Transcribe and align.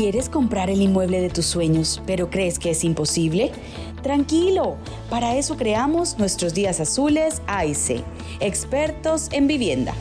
¿Quieres 0.00 0.30
comprar 0.30 0.70
el 0.70 0.80
inmueble 0.80 1.20
de 1.20 1.28
tus 1.28 1.44
sueños, 1.44 2.02
pero 2.06 2.30
crees 2.30 2.58
que 2.58 2.70
es 2.70 2.84
imposible? 2.84 3.52
Tranquilo, 4.02 4.78
para 5.10 5.36
eso 5.36 5.58
creamos 5.58 6.18
nuestros 6.18 6.54
días 6.54 6.80
azules 6.80 7.42
AIC, 7.46 8.02
expertos 8.40 9.28
en 9.30 9.46
vivienda. 9.46 9.92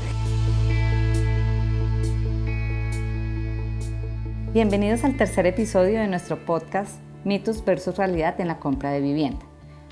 Bienvenidos 4.53 5.03
al 5.03 5.17
tercer 5.17 5.45
episodio 5.47 5.99
de 5.99 6.07
nuestro 6.07 6.45
podcast 6.45 6.95
Mitos 7.25 7.65
versus 7.65 7.97
Realidad 7.97 8.39
en 8.39 8.47
la 8.47 8.57
compra 8.57 8.91
de 8.91 9.01
vivienda. 9.01 9.45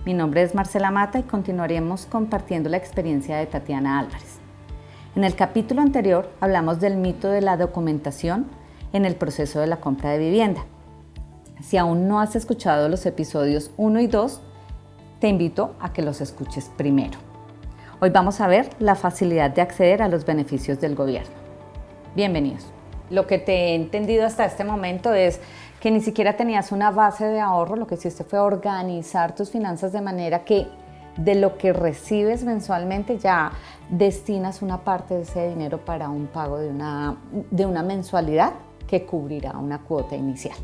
Mi 0.06 0.14
nombre 0.14 0.42
es 0.42 0.56
Marcela 0.56 0.90
Mata 0.90 1.20
y 1.20 1.24
continuaremos 1.24 2.06
compartiendo 2.06 2.70
la 2.70 2.78
experiencia 2.78 3.36
de 3.36 3.46
Tatiana 3.46 4.00
Álvarez. 4.00 4.38
En 5.18 5.26
el 5.26 5.36
capítulo 5.36 5.82
anterior 5.82 6.32
hablamos 6.40 6.80
del 6.80 6.96
mito 6.96 7.28
de 7.28 7.42
la 7.42 7.58
documentación 7.58 8.46
en 8.94 9.06
el 9.06 9.16
proceso 9.16 9.60
de 9.60 9.68
la 9.68 9.78
compra 9.78 10.12
de 10.12 10.20
vivienda. 10.20 10.66
Si 11.62 11.78
aún 11.78 12.08
no 12.08 12.20
has 12.20 12.36
escuchado 12.36 12.88
los 12.90 13.06
episodios 13.06 13.72
1 13.78 14.00
y 14.02 14.08
2, 14.08 14.42
te 15.20 15.28
invito 15.28 15.76
a 15.80 15.92
que 15.92 16.02
los 16.02 16.22
escuches 16.22 16.72
primero. 16.78 17.18
Hoy 18.00 18.12
vamos 18.12 18.42
a 18.42 18.48
ver 18.48 18.70
la 18.80 18.96
facilidad 18.96 19.50
de 19.50 19.62
acceder 19.62 20.04
a 20.04 20.08
los 20.08 20.26
beneficios 20.26 20.80
del 20.80 20.94
gobierno. 20.94 21.34
Bienvenidos. 22.16 22.68
Lo 23.10 23.26
que 23.26 23.40
te 23.40 23.54
he 23.54 23.76
entendido 23.76 24.26
hasta 24.26 24.46
este 24.46 24.64
momento 24.64 25.14
es 25.14 25.40
que 25.80 25.90
ni 25.90 26.02
siquiera 26.02 26.38
tenías 26.38 26.72
una 26.72 26.92
base 26.92 27.26
de 27.26 27.40
ahorro, 27.40 27.76
lo 27.76 27.88
que 27.88 27.96
hiciste 27.96 28.24
fue 28.24 28.40
organizar 28.40 29.34
tus 29.34 29.50
finanzas 29.50 29.92
de 29.94 30.02
manera 30.02 30.44
que 30.44 30.68
de 31.18 31.34
lo 31.34 31.58
que 31.58 31.74
recibes 31.74 32.44
mensualmente 32.44 33.18
ya 33.18 33.52
destinas 33.90 34.62
una 34.62 34.84
parte 34.84 35.16
de 35.16 35.22
ese 35.24 35.50
dinero 35.50 35.84
para 35.84 36.10
un 36.10 36.28
pago 36.28 36.60
de 36.60 36.70
una, 36.70 37.18
de 37.50 37.66
una 37.66 37.82
mensualidad 37.82 38.54
que 38.88 39.06
cubrirá 39.06 39.58
una 39.58 39.80
cuota 39.80 40.16
inicial. 40.16 40.58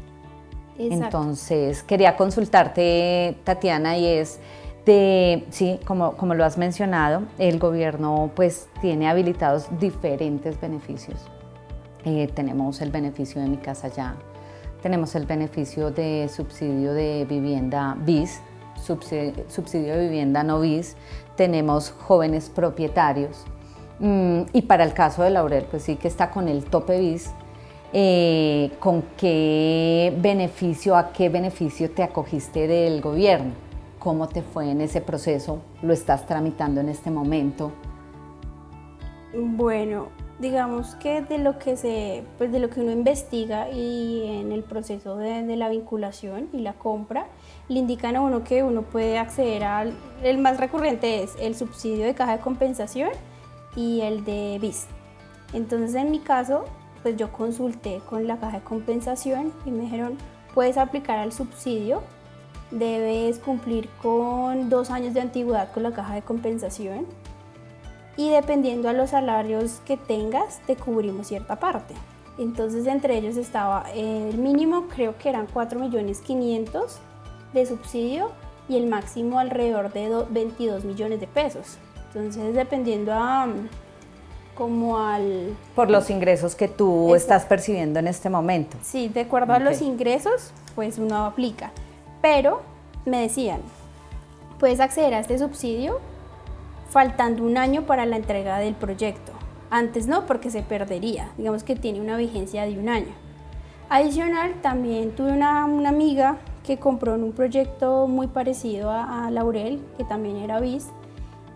Entonces, 0.77 1.83
quería 1.83 2.15
consultarte, 2.15 3.37
Tatiana, 3.43 3.97
y 3.97 4.07
es 4.07 4.39
de, 4.85 5.45
sí, 5.49 5.79
como, 5.85 6.13
como 6.17 6.33
lo 6.33 6.43
has 6.43 6.57
mencionado, 6.57 7.23
el 7.37 7.59
gobierno 7.59 8.31
pues 8.35 8.67
tiene 8.81 9.07
habilitados 9.07 9.67
diferentes 9.79 10.59
beneficios. 10.59 11.19
Eh, 12.05 12.27
tenemos 12.33 12.81
el 12.81 12.91
beneficio 12.91 13.41
de 13.41 13.47
mi 13.47 13.57
casa 13.57 13.87
ya, 13.87 14.15
tenemos 14.81 15.15
el 15.15 15.25
beneficio 15.25 15.91
de 15.91 16.29
subsidio 16.33 16.93
de 16.93 17.25
vivienda 17.29 17.95
BIS, 17.97 18.41
subsidio, 18.75 19.45
subsidio 19.47 19.95
de 19.95 20.01
vivienda 20.01 20.43
no 20.43 20.59
BIS, 20.59 20.97
tenemos 21.37 21.91
jóvenes 21.91 22.49
propietarios 22.49 23.45
mm, 23.99 24.41
y 24.51 24.63
para 24.63 24.83
el 24.83 24.93
caso 24.93 25.23
de 25.23 25.29
Laurel 25.29 25.65
pues 25.71 25.83
sí 25.83 25.95
que 25.95 26.09
está 26.09 26.29
con 26.29 26.49
el 26.49 26.65
tope 26.65 26.99
BIS 26.99 27.31
eh, 27.95 28.71
con 28.79 29.03
qué 29.17 30.11
beneficio, 30.19 30.95
a 30.95 31.13
qué 31.13 31.29
beneficio 31.29 31.91
te 31.91 32.01
acogiste 32.01 32.67
del 32.67 33.01
gobierno, 33.01 33.51
cómo 33.99 34.27
te 34.27 34.41
fue 34.41 34.71
en 34.71 34.81
ese 34.81 34.99
proceso, 34.99 35.61
lo 35.83 35.93
estás 35.93 36.25
tramitando 36.25 36.81
en 36.81 36.89
este 36.89 37.11
momento. 37.11 37.71
Bueno, 39.35 40.07
digamos 40.39 40.95
que 40.95 41.21
de 41.21 41.37
lo 41.37 41.59
que 41.59 41.77
se, 41.77 42.23
pues 42.39 42.51
de 42.51 42.59
lo 42.59 42.71
que 42.71 42.81
uno 42.81 42.91
investiga 42.91 43.69
y 43.69 44.23
en 44.25 44.51
el 44.51 44.63
proceso 44.63 45.15
de, 45.17 45.43
de, 45.43 45.55
la 45.55 45.69
vinculación 45.69 46.49
y 46.51 46.61
la 46.61 46.73
compra, 46.73 47.27
le 47.67 47.77
indican 47.77 48.15
a 48.15 48.21
uno 48.21 48.43
que 48.43 48.63
uno 48.63 48.81
puede 48.81 49.19
acceder 49.19 49.63
al, 49.63 49.93
el 50.23 50.39
más 50.39 50.59
recurrente 50.59 51.21
es 51.21 51.35
el 51.39 51.53
subsidio 51.53 52.05
de 52.05 52.15
caja 52.15 52.37
de 52.37 52.43
compensación 52.43 53.09
y 53.75 54.01
el 54.01 54.25
de 54.25 54.57
BIS. 54.59 54.87
Entonces 55.53 55.95
en 55.95 56.09
mi 56.09 56.19
caso 56.19 56.65
pues 57.03 57.17
yo 57.17 57.31
consulté 57.31 58.01
con 58.09 58.27
la 58.27 58.37
caja 58.37 58.59
de 58.59 58.63
compensación 58.63 59.53
y 59.65 59.71
me 59.71 59.83
dijeron, 59.83 60.17
puedes 60.53 60.77
aplicar 60.77 61.19
al 61.19 61.33
subsidio, 61.33 62.01
debes 62.71 63.37
cumplir 63.39 63.89
con 64.01 64.69
dos 64.69 64.89
años 64.89 65.13
de 65.13 65.21
antigüedad 65.21 65.71
con 65.71 65.83
la 65.83 65.91
caja 65.91 66.15
de 66.15 66.21
compensación 66.21 67.05
y 68.15 68.29
dependiendo 68.29 68.89
a 68.89 68.93
los 68.93 69.11
salarios 69.11 69.81
que 69.85 69.97
tengas, 69.97 70.59
te 70.65 70.75
cubrimos 70.75 71.27
cierta 71.27 71.57
parte. 71.57 71.93
Entonces 72.37 72.87
entre 72.87 73.17
ellos 73.17 73.37
estaba 73.37 73.85
el 73.93 74.37
mínimo, 74.37 74.87
creo 74.87 75.17
que 75.17 75.29
eran 75.29 75.47
4 75.51 75.79
millones 75.79 76.21
500 76.21 76.99
de 77.53 77.65
subsidio 77.65 78.31
y 78.69 78.77
el 78.77 78.87
máximo 78.87 79.39
alrededor 79.39 79.91
de 79.91 80.25
22 80.29 80.85
millones 80.85 81.19
de 81.19 81.27
pesos. 81.27 81.77
Entonces 82.07 82.55
dependiendo 82.55 83.13
a 83.13 83.47
como 84.55 84.99
al... 84.99 85.55
Por 85.75 85.89
los 85.89 86.09
ingresos 86.09 86.55
que 86.55 86.67
tú 86.67 87.15
estás 87.15 87.45
percibiendo 87.45 87.99
en 87.99 88.07
este 88.07 88.29
momento. 88.29 88.77
Sí, 88.81 89.09
de 89.09 89.21
acuerdo 89.21 89.53
a 89.53 89.59
los 89.59 89.81
ingresos, 89.81 90.51
pues 90.75 90.97
uno 90.97 91.25
aplica. 91.25 91.71
Pero 92.21 92.61
me 93.05 93.21
decían, 93.21 93.61
puedes 94.59 94.79
acceder 94.79 95.13
a 95.13 95.19
este 95.19 95.37
subsidio 95.37 95.99
faltando 96.89 97.43
un 97.43 97.57
año 97.57 97.83
para 97.83 98.05
la 98.05 98.15
entrega 98.15 98.59
del 98.59 98.75
proyecto. 98.75 99.31
Antes 99.69 100.05
no, 100.05 100.25
porque 100.27 100.51
se 100.51 100.61
perdería. 100.61 101.31
Digamos 101.37 101.63
que 101.63 101.75
tiene 101.75 101.99
una 101.99 102.15
vigencia 102.17 102.63
de 102.65 102.77
un 102.77 102.89
año. 102.89 103.13
Adicional, 103.89 104.53
también 104.61 105.11
tuve 105.11 105.31
una, 105.31 105.63
amiga 105.63 106.37
que 106.63 106.77
compró 106.77 107.15
en 107.15 107.23
un 107.23 107.31
proyecto 107.33 108.07
muy 108.07 108.27
parecido 108.27 108.89
a, 108.89 109.25
a 109.25 109.31
Laurel, 109.31 109.81
que 109.97 110.03
también 110.03 110.37
era 110.37 110.59
BIS, 110.59 110.87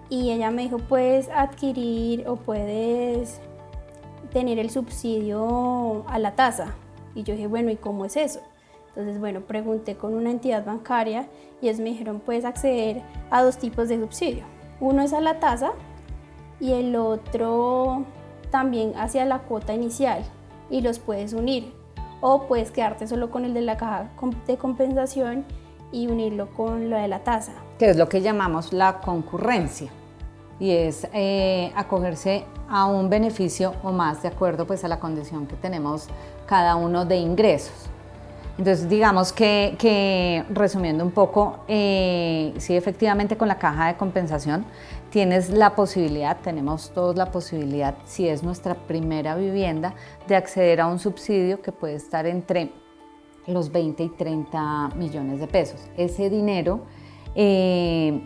y 0.10 0.32
ella 0.32 0.52
me 0.52 0.64
dijo, 0.64 0.78
puedes 0.78 1.30
adquirir 1.30 2.28
o 2.28 2.38
puedes 2.38 3.42
tener 4.32 4.60
el 4.60 4.70
subsidio 4.70 6.06
a 6.08 6.20
la 6.20 6.36
tasa. 6.36 6.76
Y 7.16 7.24
yo 7.24 7.34
dije, 7.34 7.48
bueno, 7.48 7.72
¿y 7.72 7.76
cómo 7.76 8.06
es 8.06 8.16
eso? 8.16 8.42
Entonces, 8.90 9.20
bueno, 9.20 9.42
pregunté 9.42 9.96
con 9.96 10.14
una 10.14 10.32
entidad 10.32 10.66
bancaria 10.66 11.28
y 11.62 11.68
ellos 11.68 11.80
me 11.80 11.90
dijeron, 11.90 12.20
puedes 12.20 12.46
acceder 12.46 13.02
a 13.30 13.44
dos 13.44 13.58
tipos 13.58 13.90
de 13.90 14.00
subsidio. 14.00 14.44
Uno 14.80 15.02
es 15.02 15.14
a 15.14 15.22
la 15.22 15.40
tasa 15.40 15.72
y 16.60 16.74
el 16.74 16.96
otro 16.96 18.06
también 18.50 18.94
hacia 18.96 19.26
la 19.26 19.40
cuota 19.40 19.74
inicial 19.74 20.24
y 20.70 20.82
los 20.82 21.00
puedes 21.00 21.34
unir. 21.34 21.74
O 22.22 22.48
puedes 22.48 22.72
quedarte 22.72 23.08
solo 23.08 23.30
con 23.30 23.46
el 23.46 23.54
de 23.54 23.62
la 23.62 23.78
caja 23.78 24.10
de 24.48 24.58
compensación 24.58 25.46
y 25.92 26.08
unirlo 26.08 26.50
con 26.56 26.90
lo 26.90 26.98
de 26.98 27.08
la 27.08 27.24
tasa. 27.24 27.54
Que 27.78 27.92
es 27.92 27.98
lo 27.98 28.10
que 28.10 28.22
llamamos 28.22 28.74
la 28.74 29.00
concurrencia 29.02 29.92
y 30.60 30.72
es 30.72 31.08
eh, 31.14 31.72
acogerse 31.76 32.46
a 32.70 32.86
un 32.86 33.10
beneficio 33.10 33.74
o 33.84 33.92
más 33.92 34.22
de 34.24 34.30
acuerdo 34.30 34.66
pues 34.66 34.84
a 34.84 34.88
la 34.88 35.00
condición 35.00 35.48
que 35.48 35.56
tenemos 35.56 36.08
cada 36.46 36.76
uno 36.76 37.06
de 37.06 37.18
ingresos. 37.18 37.90
Entonces 38.58 38.90
digamos 38.90 39.32
que, 39.32 40.44
resumiendo 40.50 41.04
un 41.04 41.12
poco, 41.12 41.60
eh, 41.68 42.54
sí 42.58 42.76
efectivamente 42.76 43.38
con 43.38 43.48
la 43.48 43.60
caja 43.60 43.88
de 43.88 43.98
compensación 43.98 44.66
tienes 45.12 45.50
la 45.50 45.76
posibilidad, 45.76 46.38
tenemos 46.42 46.92
todos 46.92 47.16
la 47.16 47.32
posibilidad, 47.32 47.96
si 48.06 48.28
es 48.28 48.44
nuestra 48.44 48.76
primera 48.76 49.36
vivienda, 49.36 49.94
de 50.28 50.36
acceder 50.36 50.82
a 50.82 50.88
un 50.88 51.00
subsidio 51.00 51.62
que 51.62 51.72
puede 51.72 51.96
estar 51.96 52.26
entre 52.26 52.72
los 53.46 53.72
20 53.72 54.04
y 54.04 54.10
30 54.10 54.90
millones 54.96 55.40
de 55.40 55.48
pesos. 55.48 55.80
Ese 55.96 56.30
dinero 56.30 56.82
eh, 57.36 58.22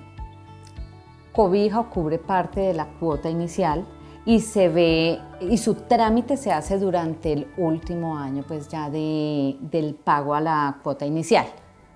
cobija 1.42 1.80
o 1.80 1.90
cubre 1.90 2.20
parte 2.20 2.60
de 2.60 2.76
la 2.76 2.86
cuota 2.86 3.28
inicial 3.28 3.84
y 4.26 4.42
se 4.42 4.70
ve 4.70 5.20
y 5.40 5.58
su 5.58 5.74
trámite 5.74 6.38
se 6.38 6.52
hace 6.52 6.78
durante 6.78 7.34
el 7.34 7.48
último 7.58 8.16
año 8.16 8.44
pues 8.48 8.68
ya 8.68 8.92
de, 8.92 9.58
del 9.60 9.96
pago 9.96 10.36
a 10.36 10.42
la 10.42 10.78
cuota 10.84 11.08
inicial 11.08 11.48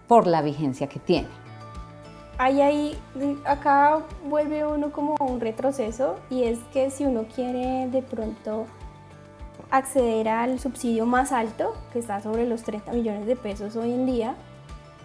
por 0.07 0.25
la 0.25 0.41
vigencia 0.41 0.87
que 0.87 0.99
tiene. 0.99 1.27
Ahí, 2.39 2.59
ahí, 2.59 2.97
acá 3.45 4.01
vuelve 4.27 4.65
uno 4.65 4.91
como 4.91 5.13
un 5.19 5.39
retroceso 5.39 6.15
y 6.31 6.45
es 6.45 6.57
que 6.73 6.89
si 6.89 7.05
uno 7.05 7.25
quiere 7.35 7.87
de 7.91 8.01
pronto 8.01 8.65
acceder 9.69 10.27
al 10.27 10.59
subsidio 10.59 11.05
más 11.05 11.31
alto, 11.31 11.75
que 11.93 11.99
está 11.99 12.19
sobre 12.19 12.47
los 12.47 12.63
30 12.63 12.93
millones 12.93 13.27
de 13.27 13.35
pesos 13.35 13.75
hoy 13.75 13.93
en 13.93 14.07
día, 14.07 14.35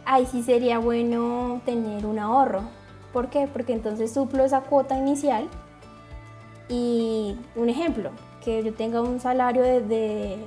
ahí 0.06 0.24
sí 0.24 0.42
sería 0.42 0.78
bueno 0.78 1.60
tener 1.66 2.06
un 2.06 2.18
ahorro. 2.18 2.79
¿Por 3.12 3.28
qué? 3.28 3.48
Porque 3.52 3.72
entonces 3.72 4.12
suplo 4.12 4.44
esa 4.44 4.60
cuota 4.62 4.96
inicial 4.96 5.48
y 6.68 7.36
un 7.56 7.68
ejemplo, 7.68 8.10
que 8.44 8.62
yo 8.62 8.72
tenga 8.72 9.00
un 9.00 9.18
salario 9.20 9.62
de, 9.62 10.38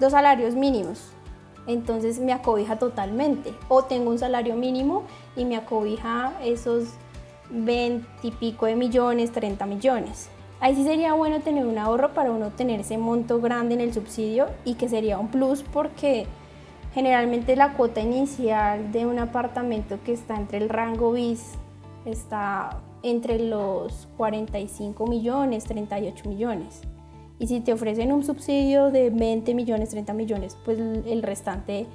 dos 0.00 0.12
salarios 0.12 0.54
mínimos, 0.54 1.12
entonces 1.68 2.18
me 2.18 2.32
acobija 2.32 2.76
totalmente. 2.78 3.54
O 3.68 3.84
tengo 3.84 4.10
un 4.10 4.18
salario 4.18 4.56
mínimo 4.56 5.04
y 5.36 5.44
me 5.44 5.56
acobija 5.56 6.32
esos 6.42 6.88
20 7.50 8.06
y 8.22 8.32
pico 8.32 8.66
de 8.66 8.74
millones, 8.74 9.30
30 9.30 9.64
millones. 9.66 10.28
Ahí 10.60 10.74
sí 10.74 10.82
sería 10.82 11.12
bueno 11.12 11.40
tener 11.40 11.64
un 11.66 11.78
ahorro 11.78 12.14
para 12.14 12.32
uno 12.32 12.50
tener 12.50 12.80
ese 12.80 12.98
monto 12.98 13.40
grande 13.40 13.74
en 13.74 13.80
el 13.80 13.94
subsidio 13.94 14.46
y 14.64 14.74
que 14.74 14.88
sería 14.88 15.18
un 15.18 15.28
plus 15.28 15.62
porque 15.62 16.26
generalmente 16.94 17.54
la 17.54 17.74
cuota 17.74 18.00
inicial 18.00 18.90
de 18.90 19.06
un 19.06 19.20
apartamento 19.20 20.00
que 20.04 20.12
está 20.12 20.34
entre 20.34 20.58
el 20.58 20.68
rango 20.68 21.12
BIS 21.12 21.58
está 22.10 22.82
entre 23.02 23.38
los 23.38 24.08
45 24.16 25.06
millones, 25.06 25.64
38 25.64 26.28
millones. 26.28 26.82
Y 27.38 27.46
si 27.46 27.60
te 27.60 27.72
ofrecen 27.72 28.12
un 28.12 28.24
subsidio 28.24 28.90
de 28.90 29.10
20 29.10 29.54
millones, 29.54 29.90
30 29.90 30.12
millones, 30.12 30.56
pues 30.64 30.78
el 30.78 31.22
restante 31.22 31.86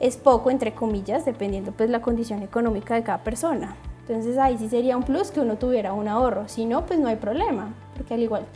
es 0.00 0.16
poco, 0.16 0.50
entre 0.50 0.74
comillas, 0.74 1.24
dependiendo 1.24 1.72
pues 1.72 1.90
la 1.90 2.00
condición 2.00 2.42
económica 2.42 2.94
de 2.94 3.02
cada 3.02 3.22
persona. 3.22 3.76
Entonces 4.00 4.38
ahí 4.38 4.56
sí 4.58 4.68
sería 4.68 4.96
un 4.96 5.02
plus 5.02 5.30
que 5.30 5.40
uno 5.40 5.56
tuviera 5.56 5.92
un 5.92 6.08
ahorro. 6.08 6.48
Si 6.48 6.64
no, 6.64 6.86
pues 6.86 6.98
no 6.98 7.08
hay 7.08 7.16
problema, 7.16 7.74
porque 7.94 8.14
al 8.14 8.22
igual 8.22 8.46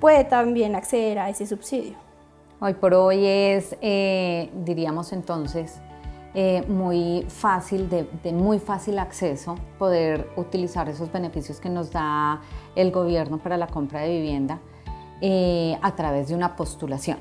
puede 0.00 0.24
también 0.24 0.74
acceder 0.74 1.18
a 1.18 1.28
ese 1.28 1.46
subsidio. 1.46 1.94
Hoy 2.60 2.74
por 2.74 2.94
hoy 2.94 3.26
es, 3.26 3.76
eh, 3.80 4.50
diríamos 4.64 5.12
entonces, 5.12 5.80
eh, 6.32 6.62
muy 6.68 7.26
fácil, 7.28 7.90
de, 7.90 8.32
muy 8.32 8.60
fácil 8.60 9.00
acceso, 9.00 9.56
poder 9.78 10.30
utilizar 10.36 10.88
esos 10.88 11.10
beneficios 11.10 11.58
que 11.58 11.68
nos 11.68 11.90
da 11.90 12.40
el 12.76 12.92
gobierno 12.92 13.38
para 13.38 13.56
la 13.56 13.66
compra 13.66 14.02
de 14.02 14.10
vivienda 14.10 14.60
eh, 15.20 15.76
a 15.82 15.96
través 15.96 16.28
de 16.28 16.36
una 16.36 16.54
postulación. 16.54 17.18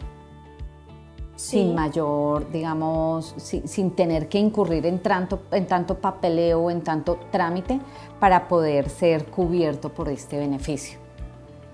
Sin 1.35 1.73
mayor, 1.73 2.51
digamos, 2.51 3.33
sin, 3.38 3.91
tener 3.91 4.27
que 4.27 4.38
incurrir 4.38 4.85
en 4.85 5.00
tanto, 5.00 5.41
en 5.51 5.65
tanto 5.67 5.95
papeleo, 5.95 6.69
en 6.69 6.81
tanto 6.81 7.17
trámite 7.31 7.79
para 8.19 8.47
poder 8.50 8.89
ser 8.89 9.25
cubierto 9.25 9.89
por 9.89 10.09
este 10.09 10.38
beneficio. 10.38 11.00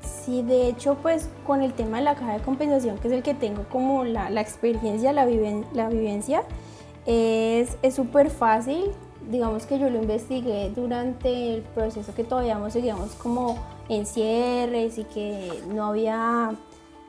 Sí, 0.02 0.44
de 0.44 0.68
hecho, 0.68 0.98
pues 1.02 1.30
con 1.46 1.64
el 1.64 1.74
tema 1.74 1.98
de 1.98 2.04
la 2.04 2.16
caja 2.16 2.34
de 2.34 2.42
compensación, 2.44 3.00
que 3.00 3.08
es 3.08 3.14
el 3.14 3.24
que 3.24 3.34
tengo 3.34 3.64
como 3.72 4.04
la, 4.06 4.30
la 4.30 4.42
experiencia, 4.42 5.12
la, 5.12 5.26
la 5.74 5.90
vivencia, 5.90 6.44
es 7.06 7.78
súper 7.94 8.30
fácil, 8.30 8.92
digamos 9.30 9.66
que 9.66 9.80
yo 9.80 9.90
lo 9.90 10.02
investigué 10.02 10.72
durante 10.76 11.56
el 11.56 11.62
proceso 11.62 12.14
que 12.14 12.24
todavía 12.24 12.60
seguíamos 12.70 13.12
como 13.16 13.58
en 13.90 14.06
cierres 14.06 14.98
y 14.98 15.04
que 15.04 15.52
no 15.74 15.86
había 15.86 16.56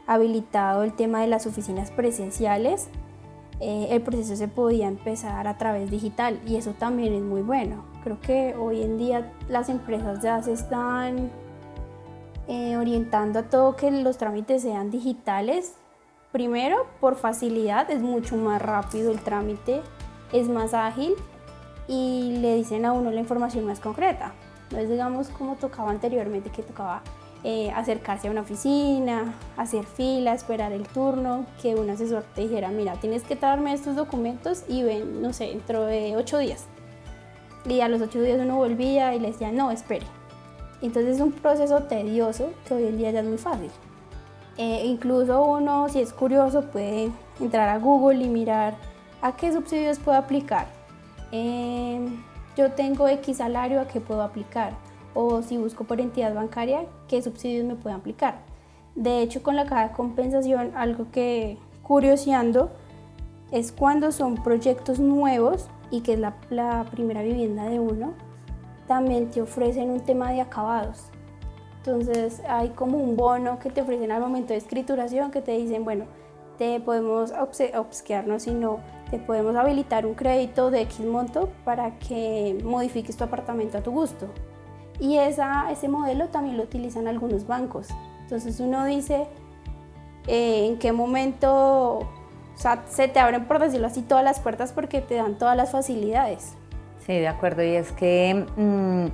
habilitado 0.06 0.82
el 0.82 0.93
tema 0.94 1.20
de 1.20 1.26
las 1.26 1.46
oficinas 1.46 1.90
presenciales, 1.90 2.88
eh, 3.60 3.88
el 3.90 4.02
proceso 4.02 4.37
se 4.37 4.48
podía 4.48 4.87
empezar 4.87 5.48
a 5.48 5.56
través 5.56 5.90
digital 5.90 6.38
y 6.46 6.56
eso 6.56 6.72
también 6.72 7.14
es 7.14 7.22
muy 7.22 7.43
bueno. 7.43 7.84
Creo 8.04 8.20
que 8.20 8.54
hoy 8.54 8.82
en 8.82 8.98
día 8.98 9.32
las 9.48 9.69
empresas 9.69 10.22
ya 10.22 10.43
se 10.43 10.52
están 10.52 11.31
eh, 12.48 12.76
orientando 12.76 13.40
a 13.40 13.43
todo 13.44 13.75
que 13.75 13.90
los 13.90 14.19
trámites 14.19 14.62
sean 14.62 14.90
digitales 14.90 15.75
Primero, 16.37 16.87
por 17.00 17.17
facilidad, 17.17 17.91
es 17.91 18.03
mucho 18.03 18.37
más 18.37 18.61
rápido 18.61 19.11
el 19.11 19.21
trámite, 19.21 19.81
es 20.35 20.50
más 20.50 20.75
ágil 20.75 21.15
y 21.88 22.37
le 22.43 22.56
dicen 22.56 22.85
a 22.85 22.93
uno 22.93 23.11
la 23.11 23.21
información 23.21 23.65
más 23.65 23.81
concreta. 23.81 24.35
No 24.71 24.77
es, 24.77 24.91
digamos, 24.91 25.29
como 25.31 25.55
tocaba 25.55 25.91
anteriormente, 25.91 26.50
que 26.50 26.62
tocaba 26.62 27.00
eh, 27.43 27.71
acercarse 27.71 28.29
a 28.29 28.31
una 28.31 28.43
oficina, 28.43 29.33
hacer 29.56 29.87
fila, 29.87 30.35
esperar 30.35 30.73
el 30.73 30.87
turno, 30.87 31.47
que 31.62 31.75
un 31.75 31.88
asesor 31.88 32.23
te 32.35 32.43
dijera, 32.43 32.69
mira, 32.69 32.97
tienes 32.97 33.23
que 33.23 33.35
darme 33.35 33.73
estos 33.73 33.97
documentos 33.97 34.65
y 34.69 34.82
ven, 34.82 35.23
no 35.23 35.32
sé, 35.32 35.47
dentro 35.47 35.87
de 35.87 36.19
ocho 36.19 36.37
días. 36.37 36.67
Y 37.65 37.81
a 37.81 37.89
los 37.89 38.03
ocho 38.03 38.21
días 38.21 38.39
uno 38.39 38.56
volvía 38.56 39.15
y 39.15 39.21
le 39.21 39.29
decía, 39.29 39.53
no, 39.53 39.71
espere. 39.71 40.05
Entonces 40.82 41.15
es 41.15 41.23
un 41.23 41.32
proceso 41.32 41.85
tedioso 41.85 42.50
que 42.69 42.75
hoy 42.75 42.85
en 42.89 42.99
día 42.99 43.11
ya 43.11 43.21
es 43.21 43.27
muy 43.27 43.39
fácil. 43.39 43.71
Eh, 44.58 44.82
incluso 44.87 45.44
uno, 45.44 45.88
si 45.88 46.00
es 46.00 46.12
curioso, 46.12 46.62
puede 46.62 47.11
entrar 47.41 47.69
a 47.69 47.79
Google 47.79 48.25
y 48.25 48.29
mirar 48.29 48.75
a 49.20 49.37
qué 49.37 49.53
subsidios 49.53 49.99
puedo 49.99 50.17
aplicar. 50.17 50.67
Em, 51.31 52.23
yo 52.56 52.73
tengo 52.73 53.06
X 53.08 53.38
salario, 53.38 53.81
¿a 53.81 53.88
qué 53.88 54.00
puedo 54.00 54.23
aplicar? 54.23 54.73
O 55.14 55.43
si 55.43 55.56
busco 55.56 55.85
por 55.85 56.00
entidad 56.00 56.35
bancaria, 56.35 56.87
¿qué 57.08 57.20
subsidios 57.20 57.67
me 57.67 57.75
pueden 57.75 57.99
aplicar? 57.99 58.38
De 58.94 59.20
hecho, 59.20 59.43
con 59.43 59.56
la 59.56 59.67
caja 59.67 59.88
de 59.88 59.94
compensación, 59.94 60.73
algo 60.75 61.11
que 61.12 61.58
curioseando 61.82 62.70
es 63.50 63.73
cuando 63.73 64.11
son 64.11 64.43
proyectos 64.43 64.99
nuevos 64.99 65.69
y 65.91 66.00
que 66.00 66.14
es 66.14 66.19
la, 66.19 66.35
la 66.50 66.87
primera 66.91 67.23
vivienda 67.23 67.64
de 67.64 67.79
uno, 67.79 68.14
también 68.88 69.31
te 69.31 69.43
ofrecen 69.43 69.91
un 69.91 70.00
tema 70.00 70.32
de 70.32 70.41
acabados. 70.41 71.11
Entonces 71.87 72.43
hay 72.49 72.71
como 72.71 72.99
un 72.99 73.17
bono 73.17 73.61
que 73.61 73.71
te 73.71 73.81
ofrecen 73.81 74.11
al 74.11 74.21
momento 74.21 74.49
de 74.49 74.56
escrituración 74.56 75.31
que 75.31 75.41
te 75.41 75.53
dicen, 75.53 75.85
bueno, 75.85 76.06
te 76.59 76.81
podemos 76.81 77.33
obsequiarnos, 77.33 78.43
sino 78.43 78.81
te 79.11 79.21
podemos 79.21 79.55
habilitar 79.55 80.05
un 80.05 80.15
crédito 80.15 80.73
de 80.73 80.81
X 80.81 81.06
monto 81.06 81.49
para 81.65 81.97
que 81.99 82.59
modifiques 82.65 83.17
tu 83.17 83.23
apartamento 83.23 83.79
a 83.79 83.83
tu 83.83 83.93
gusto. 83.93 84.27
Y 84.99 85.19
esa, 85.19 85.71
ese 85.71 85.87
modelo 85.88 86.27
también 86.29 86.56
lo 86.56 86.65
utilizan 86.65 87.06
algunos 87.06 87.47
bancos. 87.47 87.87
Entonces 88.23 88.59
uno 88.59 88.85
dice 88.85 89.29
eh, 90.27 90.67
en 90.67 90.79
qué 90.79 90.91
momento 90.91 92.09
se 92.89 93.06
te 93.06 93.21
abren, 93.21 93.47
por 93.47 93.61
decirlo 93.61 93.87
así, 93.87 94.03
todas 94.03 94.25
las 94.25 94.41
puertas 94.41 94.73
porque 94.73 95.03
te 95.03 95.15
dan 95.15 95.39
todas 95.39 95.56
las 95.56 95.71
facilidades. 95.71 96.55
Sí, 97.06 97.12
de 97.12 97.29
acuerdo. 97.29 97.62
Y 97.62 97.77
es 97.77 97.93
que... 97.93 98.44
Mm, 98.56 99.06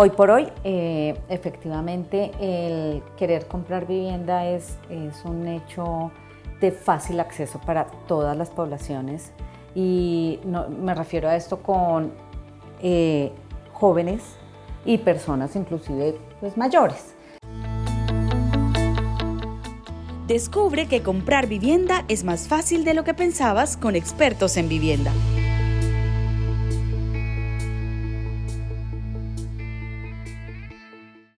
Hoy 0.00 0.10
por 0.10 0.30
hoy, 0.30 0.46
eh, 0.62 1.18
efectivamente, 1.28 2.30
el 2.38 3.02
querer 3.16 3.48
comprar 3.48 3.84
vivienda 3.84 4.46
es, 4.46 4.78
es 4.88 5.24
un 5.24 5.48
hecho 5.48 6.12
de 6.60 6.70
fácil 6.70 7.18
acceso 7.18 7.60
para 7.60 7.88
todas 8.06 8.36
las 8.36 8.48
poblaciones 8.48 9.32
y 9.74 10.38
me 10.44 10.94
refiero 10.94 11.28
a 11.28 11.34
esto 11.34 11.64
con 11.64 12.12
eh, 12.80 13.32
jóvenes 13.72 14.22
y 14.84 14.98
personas 14.98 15.56
inclusive 15.56 16.16
pues, 16.38 16.56
mayores. 16.56 17.16
Descubre 20.28 20.86
que 20.86 21.02
comprar 21.02 21.48
vivienda 21.48 22.04
es 22.06 22.22
más 22.22 22.46
fácil 22.46 22.84
de 22.84 22.94
lo 22.94 23.02
que 23.02 23.14
pensabas 23.14 23.76
con 23.76 23.96
expertos 23.96 24.58
en 24.58 24.68
vivienda. 24.68 25.10